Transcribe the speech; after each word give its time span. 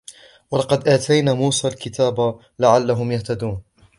وَلَقَدْ 0.51 0.87
آتَيْنَا 0.87 1.33
مُوسَى 1.33 1.67
الْكِتَابَ 1.67 2.39
لَعَلَّهُمْ 2.59 3.11
يَهْتَدُونَ 3.11 3.61